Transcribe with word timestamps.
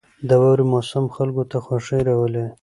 •د 0.27 0.31
واورې 0.41 0.65
موسم 0.71 1.05
خلکو 1.15 1.43
ته 1.51 1.57
خوښي 1.65 1.99
راولي. 2.07 2.45